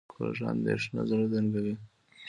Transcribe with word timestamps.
کوږه 0.11 0.45
اندېښنه 0.53 1.01
زړه 1.09 1.25
تنګوي 1.31 1.75